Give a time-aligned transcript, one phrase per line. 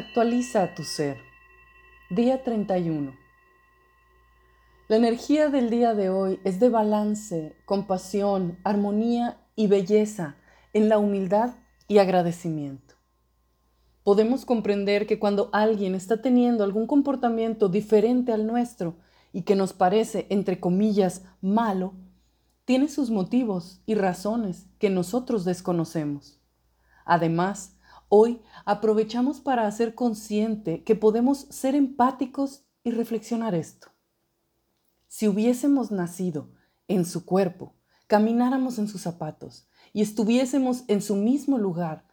[0.00, 1.18] Actualiza tu ser.
[2.08, 3.14] Día 31.
[4.88, 10.36] La energía del día de hoy es de balance, compasión, armonía y belleza
[10.72, 11.50] en la humildad
[11.86, 12.94] y agradecimiento.
[14.02, 18.96] Podemos comprender que cuando alguien está teniendo algún comportamiento diferente al nuestro
[19.34, 21.92] y que nos parece, entre comillas, malo,
[22.64, 26.40] tiene sus motivos y razones que nosotros desconocemos.
[27.04, 27.76] Además,
[28.10, 33.88] hoy aprovechamos para hacer consciente que podemos ser empáticos y reflexionar esto.
[35.08, 36.50] Si hubiésemos nacido
[36.88, 37.72] en su cuerpo,
[38.06, 42.04] camináramos en sus zapatos y estuviésemos en su mismo lugar,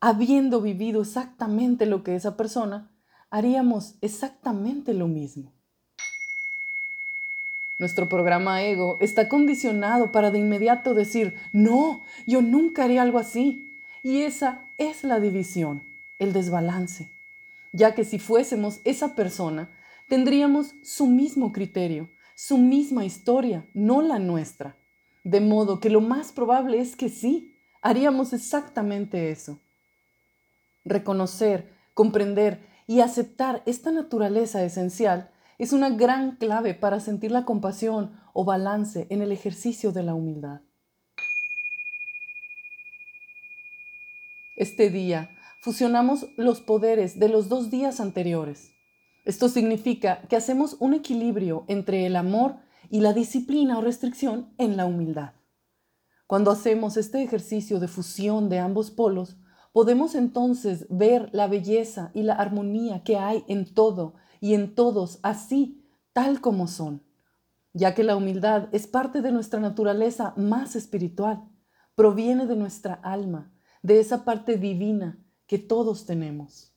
[0.00, 2.90] habiendo vivido exactamente lo que esa persona,
[3.30, 5.52] haríamos exactamente lo mismo.
[7.78, 13.71] Nuestro programa ego está condicionado para de inmediato decir, no, yo nunca haría algo así.
[14.02, 15.84] Y esa es la división,
[16.18, 17.12] el desbalance,
[17.72, 19.70] ya que si fuésemos esa persona,
[20.08, 24.76] tendríamos su mismo criterio, su misma historia, no la nuestra.
[25.22, 29.60] De modo que lo más probable es que sí, haríamos exactamente eso.
[30.84, 38.18] Reconocer, comprender y aceptar esta naturaleza esencial es una gran clave para sentir la compasión
[38.32, 40.62] o balance en el ejercicio de la humildad.
[44.62, 45.28] Este día
[45.60, 48.70] fusionamos los poderes de los dos días anteriores.
[49.24, 54.76] Esto significa que hacemos un equilibrio entre el amor y la disciplina o restricción en
[54.76, 55.32] la humildad.
[56.28, 59.36] Cuando hacemos este ejercicio de fusión de ambos polos,
[59.72, 65.18] podemos entonces ver la belleza y la armonía que hay en todo y en todos
[65.24, 67.02] así, tal como son,
[67.72, 71.48] ya que la humildad es parte de nuestra naturaleza más espiritual,
[71.96, 73.51] proviene de nuestra alma,
[73.82, 76.72] de esa parte divina que todos tenemos.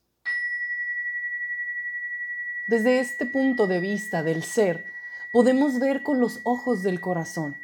[2.67, 4.85] Desde este punto de vista del ser,
[5.31, 7.57] podemos ver con los ojos del corazón,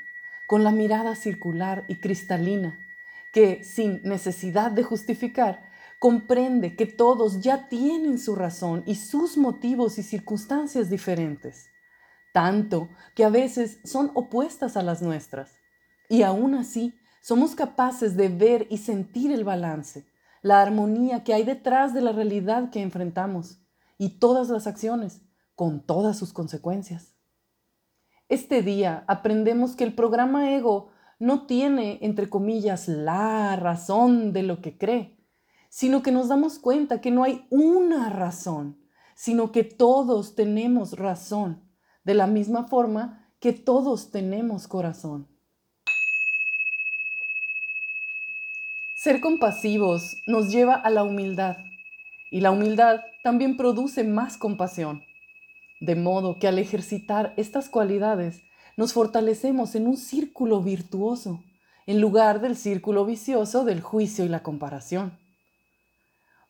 [0.46, 2.78] con la mirada circular y cristalina,
[3.34, 9.98] que sin necesidad de justificar, comprende que todos ya tienen su razón y sus motivos
[9.98, 11.70] y circunstancias diferentes,
[12.34, 15.58] tanto que a veces son opuestas a las nuestras.
[16.10, 20.08] Y aún así, somos capaces de ver y sentir el balance,
[20.42, 23.60] la armonía que hay detrás de la realidad que enfrentamos
[23.98, 25.22] y todas las acciones,
[25.56, 27.16] con todas sus consecuencias.
[28.30, 30.90] Este día aprendemos que el programa ego
[31.20, 35.20] no tiene, entre comillas, la razón de lo que cree,
[35.70, 38.82] sino que nos damos cuenta que no hay una razón,
[39.16, 41.70] sino que todos tenemos razón,
[42.04, 45.31] de la misma forma que todos tenemos corazón.
[49.02, 51.58] Ser compasivos nos lleva a la humildad
[52.30, 55.04] y la humildad también produce más compasión.
[55.80, 58.44] De modo que al ejercitar estas cualidades
[58.78, 61.44] nos fortalecemos en un círculo virtuoso,
[61.88, 65.20] en lugar del círculo vicioso del juicio y la comparación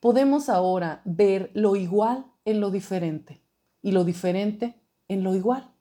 [0.01, 3.41] podemos ahora ver lo igual en lo diferente
[3.81, 5.71] y lo diferente en lo igual.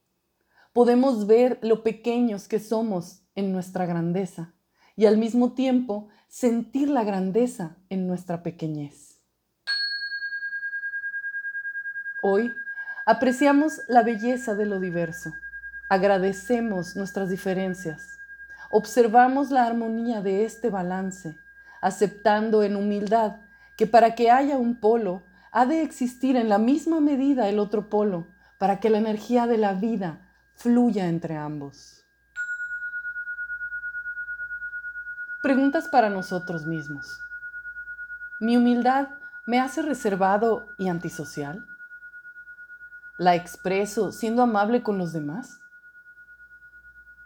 [0.73, 4.55] Podemos ver lo pequeños que somos en nuestra grandeza
[4.97, 9.21] y al mismo tiempo sentir la grandeza en nuestra pequeñez.
[12.23, 12.53] Hoy
[13.07, 15.33] apreciamos la belleza de lo diverso,
[15.89, 18.19] agradecemos nuestras diferencias,
[18.71, 21.37] observamos la armonía de este balance,
[21.81, 23.37] aceptando en humildad
[23.77, 25.23] que para que haya un polo,
[25.53, 28.27] ha de existir en la misma medida el otro polo,
[28.59, 32.00] para que la energía de la vida fluya entre ambos.
[35.43, 37.19] Preguntas para nosotros mismos.
[38.41, 39.09] ¿Mi humildad
[39.47, 41.65] me hace reservado y antisocial?
[43.17, 45.59] ¿La expreso siendo amable con los demás?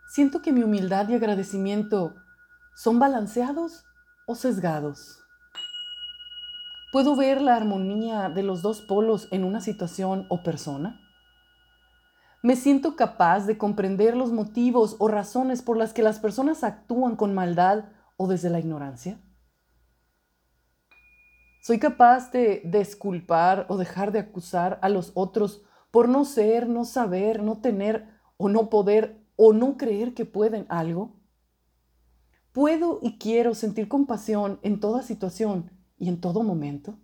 [0.06, 2.14] ¿Siento que mi humildad y agradecimiento
[2.76, 3.84] son balanceados
[4.26, 5.18] o sesgados?
[6.92, 11.00] ¿Puedo ver la armonía de los dos polos en una situación o persona?
[12.44, 17.16] ¿Me siento capaz de comprender los motivos o razones por las que las personas actúan
[17.16, 19.20] con maldad o desde la ignorancia?
[21.62, 26.84] ¿Soy capaz de desculpar o dejar de acusar a los otros por no ser, no
[26.84, 28.06] saber, no tener
[28.36, 31.16] o no poder o no creer que pueden algo?
[32.52, 36.98] ¿Puedo y quiero sentir compasión en toda situación y en todo momento?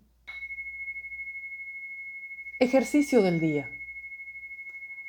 [2.60, 3.70] Ejercicio del día.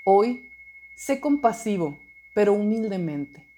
[0.06, 0.50] Hoy,
[0.96, 1.98] sé compasivo,
[2.34, 3.51] pero humildemente.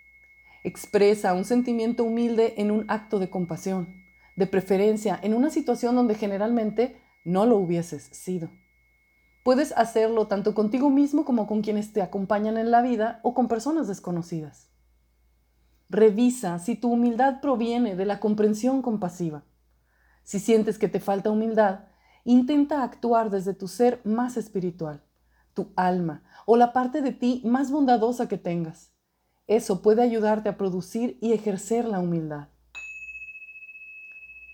[0.66, 4.02] Expresa un sentimiento humilde en un acto de compasión,
[4.38, 8.50] de preferencia en una situación donde generalmente no lo hubieses sido.
[9.44, 13.50] Puedes hacerlo tanto contigo mismo como con quienes te acompañan en la vida o con
[13.50, 14.70] personas desconocidas.
[15.90, 19.44] Revisa si tu humildad proviene de la comprensión compasiva.
[20.24, 21.88] Si sientes que te falta humildad,
[22.24, 25.04] intenta actuar desde tu ser más espiritual,
[25.54, 28.93] tu alma o la parte de ti más bondadosa que tengas.
[29.48, 32.48] Eso puede ayudarte a producir y ejercer la humildad.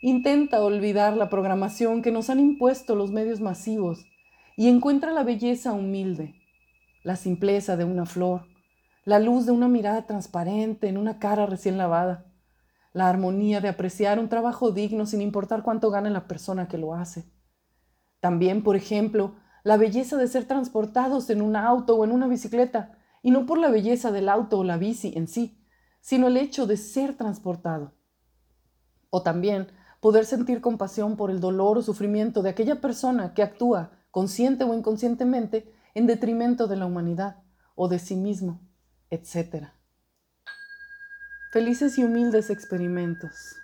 [0.02, 4.06] Intenta olvidar la programación que nos han impuesto los medios masivos
[4.56, 6.36] y encuentra la belleza humilde,
[7.04, 8.46] la simpleza de una flor,
[9.06, 12.26] la luz de una mirada transparente en una cara recién lavada,
[12.94, 16.94] la armonía de apreciar un trabajo digno sin importar cuánto gane la persona que lo
[16.94, 17.26] hace.
[18.20, 22.99] También, por ejemplo, la belleza de ser transportados en un auto o en una bicicleta,
[23.22, 25.64] y no por la belleza del auto o la bici en sí,
[26.02, 27.94] sino el hecho de ser transportado.
[29.10, 29.68] O también
[30.00, 34.74] poder sentir compasión por el dolor o sufrimiento de aquella persona que actúa consciente o
[34.74, 37.44] inconscientemente, en detrimento de la humanidad
[37.76, 38.62] o de sí mismo,
[39.10, 39.68] etc.
[41.52, 43.59] Felices y humildes experimentos.